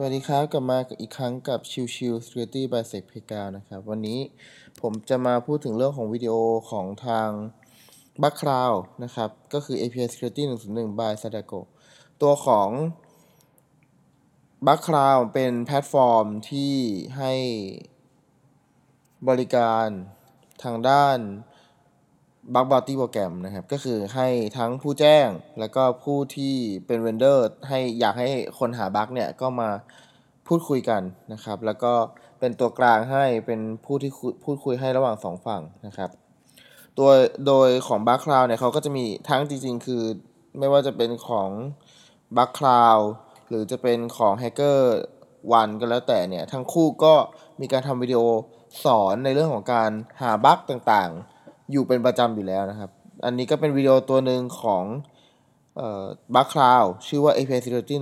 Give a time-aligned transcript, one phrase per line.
[0.00, 4.20] สวัสดีครับ กลับมาอีกครั้งกับชิวชิว Security by Sec p g a นะครับ วันนี้
[4.80, 6.34] ผมจะมาพูดถึงเรื่องของวิดีโอ
[6.70, 7.30] ของทาง
[8.22, 11.60] Bugcrowd นะครับ ก็คือ API Security 101 by Sadako
[12.22, 12.68] ตัวของ
[14.66, 16.74] b u g c l o u d เป็นแพลตฟอร์มที่
[17.18, 17.34] ให้
[19.28, 19.86] บริการ
[20.62, 21.18] ทางด้าน
[22.54, 24.28] บัคบ o ตี้โปรแกรมนะครับ ก็คือให้
[24.58, 25.28] ทั้งผู้แจ้ง
[25.58, 26.54] แล้วก็ผู้ที่
[26.86, 29.68] เป็น vendor ให้อยากให้คนหา bug เนี่ยก็มา
[30.46, 31.92] พูดคุยกันนะครับ แล้วก็
[32.40, 34.10] เป็นตัวกลางให้เป็นผู้ที่
[34.44, 36.10] พูดคุยให้ระหว่างสองฝั่งนะครับ
[36.98, 37.10] ตัว
[37.46, 40.02] โดยของ Bugcrowd เนี่ยเขาก็จะมีทั้งจริง ๆ คือ
[40.58, 41.50] ไม่ว่าจะเป็นของ
[42.36, 42.98] Bugcrowd
[43.48, 47.14] หรือจะเป็นของ HackerOne ก็แล้วแต่เนี่ย ทั้งคู่ก็
[47.60, 48.20] มีการทำวิดีโอ
[48.84, 51.37] สอนในเรื่องของการหา bug ต่างๆ
[51.72, 52.90] อยู่เป็นประจำอยู่แล้วนะครับ
[53.24, 54.84] อันนี้ก็เป็นวิดีโอตัวหนึ่งของ
[56.34, 57.94] บัคคลาวชื่อว่า API Security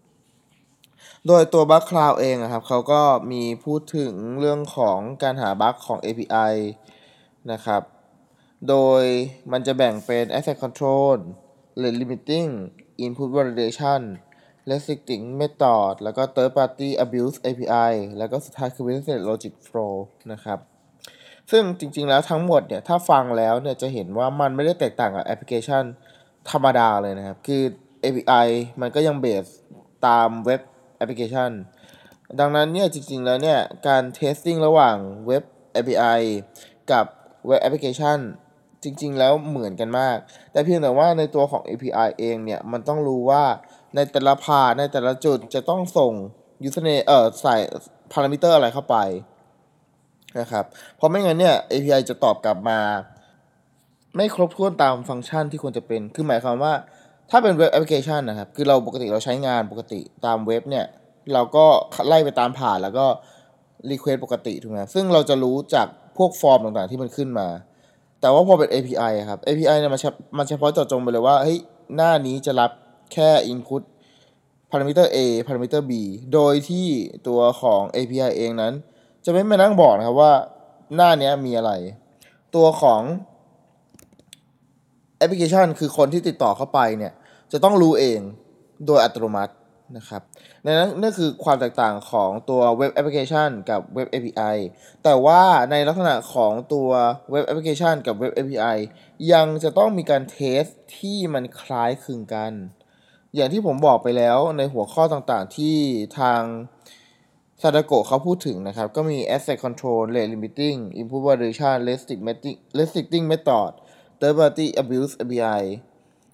[0.00, 6.54] 101 โดยตัวบัคคลาวเองนะครับเขาก็มีพูดถึงเรื่องของการหาบัคของ API
[7.52, 7.82] นะครับ
[8.68, 9.02] โดย
[9.52, 11.16] มันจะแบ่งเป็น Asset Control
[11.82, 12.50] Rate Limiting
[13.04, 14.02] Input Validation
[14.68, 19.94] Restricting Method แล้วก็ Third Party Abuse API แล้วก็สุดท้ายคือ Business Logic Flaw
[20.32, 20.58] นะครับ
[21.50, 25.84] ซึ่งจริงๆแล้วทั้งหมดเนี่ยถ้าฟังแล้วเนี่ยจะเห็นว่ามันไม่ได้แตกต่างกับแอปพลิเคชัน
[26.50, 27.62] ธรรมดาเลยนะครับ คือ
[28.04, 28.48] API
[28.80, 29.46] มันก็ยัง base
[30.06, 30.60] ตามเว็บ
[30.96, 31.50] แอปพลิเคชัน
[32.40, 34.96] ดังนั้นเนี่ยจริงๆแล้วเนี่ยการ testing ระหว่าง
[35.26, 35.42] เว็บ
[35.74, 36.20] API
[36.90, 37.04] กับ
[37.46, 38.18] เว็บแอปพลิเคชัน
[38.82, 40.18] จริงๆ แล้วเหมือนกันมาก
[40.52, 43.44] แต่เพียงแต่ว่าในตัวของ API เองเนี่ยมันต้องรู้ว่า
[43.94, 46.12] ในแต่ละ path ในแต่ละจุดจะต้องส่ง
[46.66, 47.56] username เอ่อใส่
[48.12, 48.96] พารามิเตอร์อะไรเข้าไป
[50.40, 50.64] นะครับ
[50.96, 52.80] เพราะไม่งั้นเนี่ย API จะตอบกลับมา
[54.16, 56.72] ไม่ครบถ้วนตามฟังก์ชันที่ควรจะเป็น คือหมายความว่า
[57.30, 60.86] ถ้าเป็นเว็บแอปพลิเคชันนะครับ คือเราปกติเราใช้งานปกติตามเว็บเนี่ย
[61.32, 61.64] เราก็
[62.06, 63.06] ไล่ไปตาม path แล้วก็
[63.90, 67.48] request ปกติถูกไหมซึ่งเราจะรู้จากพวกฟอร์มต่างๆที่มันขึ้นมา
[68.20, 70.00] แต่ว่าพอเป็น API ครับ API เนี่ยมัน
[70.38, 71.58] มันเฉพาะเจาะจงไปเลยว่า เฮ้ย
[71.96, 72.70] หน้านี้จะรับ
[73.12, 73.82] แค่ input
[74.70, 75.92] parameter A parameter B
[76.32, 76.86] โดยที่
[77.28, 78.74] ตัวของ API เองนั้น
[79.30, 80.32] จะไม่มานั่งบอกนะครับว่า
[80.94, 81.72] หน้านี้มีอะไร
[82.54, 83.00] ตัวของ
[85.18, 87.12] แอปพลิเคชัน คือคนที่ติดต่อเข้าไปเนี่ย
[87.52, 88.20] จะต้องรู้เอง
[88.86, 89.52] โดยอัตโนมัติ
[89.96, 90.22] นะครับ
[90.64, 94.56] ดังนั้นนั่นคือความแตกต่างของตัวเว็บแอปพลิเคชันกับเว็บ API
[95.04, 96.88] แต่ว่าในลักษณะของตัว
[97.30, 98.76] เว็บแอปพลิเคชันกับเว็บ API
[99.32, 100.64] ยังจะต้องมีการ test
[100.98, 102.52] ที่มันคล้ายคลึงกัน
[103.34, 105.76] อย่างที่ผมบอกไปแล้วในหัวข้อต่างๆที่
[106.18, 106.40] ทาง
[107.62, 111.76] ซาดาโกเขาพูดถึงนะครับ ก็มี access control rate limiting input validation
[112.78, 113.70] restricting method
[114.20, 115.62] third party abuse API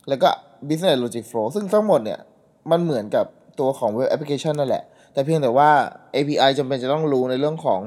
[0.08, 0.28] แล้วก็
[0.68, 2.20] business logic flaw ซึ่งทั้งหมดเนี่ย
[2.70, 3.26] มันเหมือนกับ
[3.60, 5.70] ตัวของเว็บแอปพลิเคชันนั่นแหละ แต่เพียงแต่ว่า
[6.14, 7.80] API จำเป็นจะต้องรู้ในเรื่องของ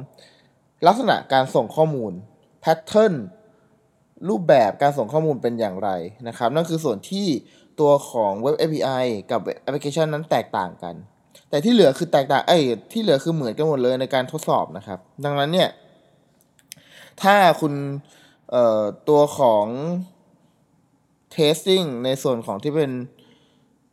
[0.88, 2.12] ลักษณะการส่งข้อมูล
[2.64, 3.14] pattern
[4.30, 5.90] รูปแบบการส่งข้อมูลเป็นอย่างไร
[6.28, 7.28] นะครับ นั่นคือส่วนที่
[7.80, 10.96] ตัวของเว็บ API กับแอปพลิเคชันนั้นแตกต่างกัน
[11.50, 12.58] แต่ที่เหลือคือแตกต่างไอ้
[12.92, 15.70] ที่เหลือคือเหมือนกันหมดเลยในการทดสอบนะครับ ดังนั้นเนี่ย
[17.22, 17.74] ถ้าคุณ
[18.52, 19.66] เอ่อตัวของ
[21.36, 22.92] testing ในส่วนของที่เป็น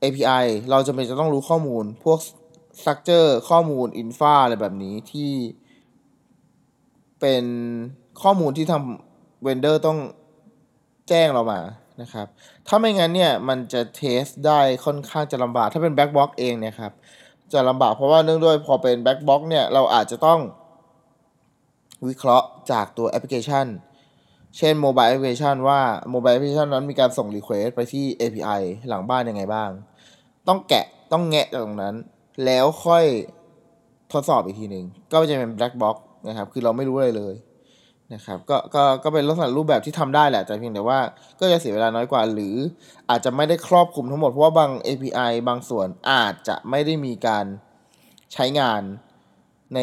[0.02, 2.18] API เราจำเป็นจะต้องรู้ข้อมูล พวก
[2.78, 5.32] structure ข้อมูล infra อะไรแบบนี้ที่
[7.20, 7.44] เป็น
[8.22, 9.98] ข้อมูลที่ทาง vendor ต้อง
[11.08, 11.60] แจ้งเรามา
[12.02, 12.26] นะครับ
[12.68, 16.92] ถ้าไม่งั้นเนี่ย มันจะ test ได้ค่อนข้างจะลำบาก ถ้าเป็น black box เองเนี่ยครับ
[17.54, 20.40] จะลำบากเพราะว่าเนื่องด้วยพอเป็น black box เนี่ยเราอาจจะต้อง
[22.06, 23.66] วิเคราะห์จากตัวแอปพลิเคชัน
[24.58, 29.70] เช่น mobile application ว่าmobile application นั้นมีการส่ง request ไปที่ API หลังบ้านยังไงบ้าง
[30.48, 31.94] ต้องแกะต้องแงะจากตรงนั้น
[32.44, 33.04] แล้วค่อย
[34.12, 35.96] ทดสอบอีกทีหนึ่งก็จะเป็น black box
[36.28, 37.34] นะครับ คือเราไม่รู้อะไรเลย
[38.12, 40.98] นะครับก็ก็ก็เป็นลักษณะรูปแบบที่ทำได้แหละ แต่เพียงแต่ว่า
[41.40, 42.56] ก็จะเสียเวลาน้อยกว่า หรือ
[43.10, 47.44] อาจจะไม่ได้ครอบคลุมทั้งหมด เพราะว่าบาง API บางส่วนอาจจะไม่ได้มีการ
[48.32, 48.82] ใช้งาน
[49.74, 49.78] ใน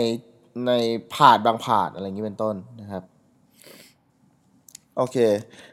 [0.68, 0.72] ใน
[1.14, 3.04] path บาง path อะไรอย่างนี้เป็นต้นนะครับ
[4.98, 5.18] โอเค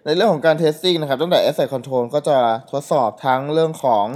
[0.04, 2.38] ในเรื่องของการ testing นะครับตั้งแต่ asset control ก็จะ
[2.70, 4.06] ทดสอบทั้งเรื่องของ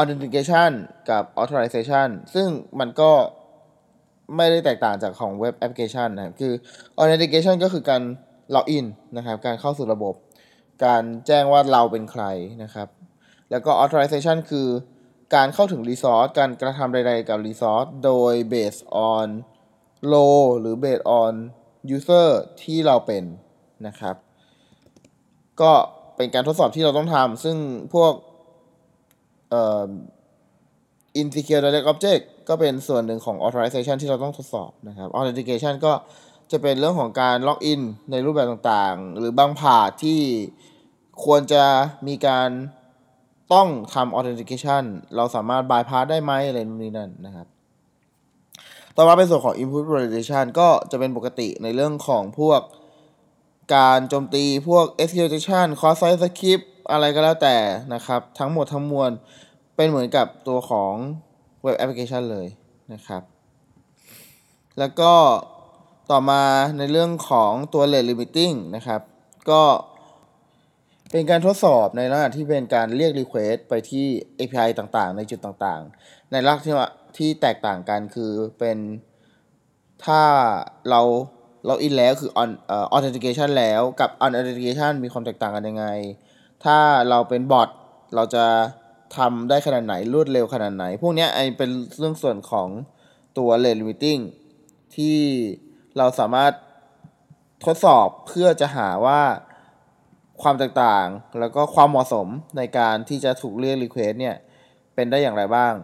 [0.00, 0.70] authentication
[1.10, 2.48] กับ authorization ซึ่ง
[2.80, 3.10] มันก็
[4.36, 6.52] ไม่ได้แตกต่างจากของเว็บแอปพลิเคชันนะครับคือ
[7.00, 8.02] authentication ก็คือการ
[8.54, 8.86] ล็อกอิน
[9.16, 10.14] นะครับ การเข้าสู่ระบบ
[10.84, 12.24] การแจ้งว่าเราเป็นใคร
[12.62, 12.88] นะครับ
[13.50, 14.68] แล้วก็ authorization คือ
[15.34, 19.26] การเข้าถึง resource การกระทำใดๆกับ resource โดย based on
[20.12, 21.32] role หรือ based on
[21.96, 22.28] user
[22.62, 23.24] ที่เราเป็น
[23.86, 24.16] นะครับ
[25.60, 25.72] ก็
[26.16, 27.56] เป็นการทดสอบที่เราต้องทำซึ่ง
[27.94, 28.12] พวก
[29.50, 29.90] เอ่อ
[31.20, 35.92] insecure direct object ก็เป็นส่วนหนึ่งของ authorization ที่เราต้องทดสอบนะครับ authentication ก็
[36.52, 40.20] จะเป็นเรื่องของการล็อกอินในรูปแบบต่างๆ หรือบางพาทที่
[41.24, 41.64] ควรจะ
[42.06, 42.48] มีการ
[43.52, 44.84] ต้องทำ authentication
[45.16, 47.46] เราสามารถ bypass ได้ไหมอะไรนู่นนี่นั่นนะครับ
[48.96, 52.60] ต่อมาเป็นส่วนของ input validation ก็จะเป็นปกติในเรื่องของพวก
[53.76, 57.56] การโจมตีพวก execution cross site script อะไรก็แล้วแต่
[57.94, 59.10] นะครับ ทั้งหมดทั้งมวล
[59.76, 60.94] เป็นเหมือนกับตัวของ
[61.64, 62.46] web application เลย
[62.92, 63.22] นะครับ
[64.78, 65.12] แล้วก็
[66.10, 66.42] ต่อมา
[66.78, 69.00] ในเรื่องของตัว rate limiting นะครับ
[69.50, 69.62] ก็
[71.10, 74.06] เป็นการทดสอบในลักษณะที่เป็นการเรียก request ไปที่
[74.38, 76.86] API ต่างๆ ในจุดต่างๆ ในลักษณะ
[77.18, 78.78] ที่แตกต่างกันคือเป็น
[80.04, 80.22] ถ้า
[80.90, 81.00] เรา
[81.66, 85.86] เราอินแล้วคือ on เอ่อ authentication แล้วกับ unauthentication มีความแตกต่างกันยังไง
[86.64, 86.78] ถ้า
[87.08, 87.68] เราเป็นบอท
[88.14, 88.44] เราจะ
[89.16, 92.68] ทำได้ขนาดไหนรวดเร็วขนาดไหน พวกนี้ไอเป็นเรื่องส่วนของ
[93.38, 94.22] ตัว rate limiting
[94.96, 95.18] ที่
[95.96, 96.52] เราสามารถ
[97.64, 99.22] ทดสอบเพื่อจะหาว่า
[100.42, 101.06] ความแตกต่าง
[101.40, 104.36] แล้วก็ความเหมาะสมในการที่จะถูกเรียก request เนี่ย
[104.94, 105.74] เป็นได้อย่างไรบ้าง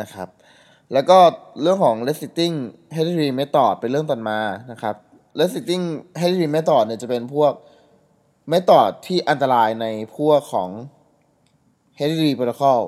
[0.00, 0.28] นะครับ
[0.92, 1.18] แล้วก็
[1.62, 2.54] เรื่องของ resisting
[2.94, 4.40] hereditary method เป็นเรื่องต่อมา
[4.72, 4.94] นะครับ
[5.40, 5.84] resisting
[6.20, 7.52] hereditary method เนี่ยจะเป็นพวก
[8.52, 10.70] method ที่อันตรายในพวกของ
[11.98, 12.82] hereditary protocol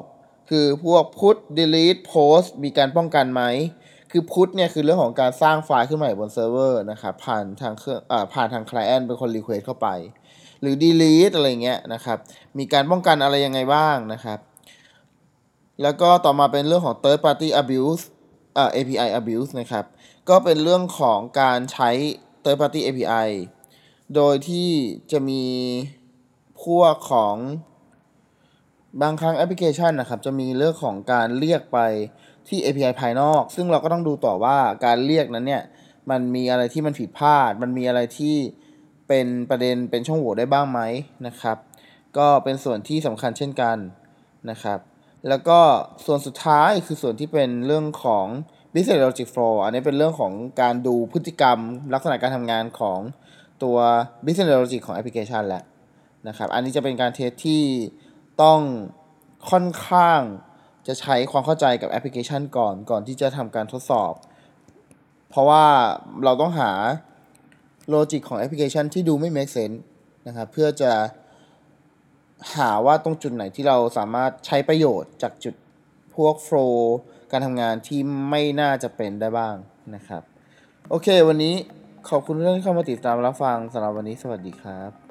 [0.50, 3.42] คือพวก put delete post มีการป้องกันไหม
[4.10, 9.88] คือ put เนี่ยคือเรื่องของการสร้างไฟล์ขึ้นใหมาบนเซิร์ฟเวอร์นะครับผ่านทางเครื่องอ่าผ่านทาง client เป็นคน request เข้าไป
[10.60, 12.18] หรือ delete อะไรเงี้ยนะครับ
[12.58, 14.38] มีการป้องกันอะไรยังไงบ้างนะครับ
[15.82, 18.02] แล้วก็ต่อมาเป็นเรื่องของ third party abuse
[18.56, 19.84] อ่า API abuse นะครับ
[20.28, 21.90] ก็เป็นเรื่องของการใช้
[22.42, 23.28] third party API
[24.14, 24.70] โดยที่
[25.12, 25.44] จะมี
[26.64, 27.36] พวกของ
[29.02, 31.78] บางครั้งแอปพลิเคชันนะครับจะมีเรื่องของการเรียกไป
[32.48, 35.62] ที่ API ภายนอก ซึ่งเราก็ต้องดูต่อว่าการเรียกนั้นเนี่ย
[36.10, 38.36] มันมีอะไรที่มันผิดพลาด มันมีอะไรที่
[39.08, 40.80] เป็นประเด็นเป็นช่องโหว่ได้บ้างไหม
[41.26, 41.56] นะครับ
[42.18, 43.76] ก็เป็นส่วนที่สำคัญเช่นกัน
[44.50, 44.78] นะครับ
[45.28, 45.58] แล้วก็
[46.06, 48.26] ส่วนสุดท้ายคือส่วนที่เป็นเรื่องของ
[48.74, 51.58] business logic flow อันนี้เป็นเรื่องของการดูพฤติกรรม
[51.94, 52.98] ลักษณะการทำงานของ
[53.62, 53.76] ตัว
[54.24, 55.62] business logic ของแอปพลิเคชันแหละ
[56.28, 57.62] นะครับ อันนี้จะเป็นการเทสที่
[58.42, 58.60] ต้อง
[59.50, 60.20] ค่อนข้าง
[60.86, 64.12] จะใช้ความเข้าใจกับแอปพลิเคชันก่อนก่อนที่จะทำการทดสอบ
[65.30, 65.64] เพราะว่า
[66.24, 66.70] เราต้องหา
[67.88, 69.78] logic ของแอปพลิเคชันที่ดูไม่ make sense
[70.26, 70.92] นะครับเพื่อจะ
[72.56, 75.54] หาว่าตรงจุดไหนที่เราสามารถใช้ประโยชน์จากจุด
[76.14, 76.96] พวก flow
[77.32, 78.00] การทำงานที่
[78.30, 79.54] ไม่น่าจะเป็นได้บ้าง
[79.94, 80.22] นะครับ
[80.90, 81.54] โอเค วันนี้
[82.08, 85.05] ขอบคุณทุกท่านที่เข้ามาติดตามรับฟังสำหรับวันนี้สวัสดีครับ